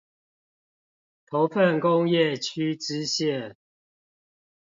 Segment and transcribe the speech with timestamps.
[1.27, 3.53] 頭份工業區支線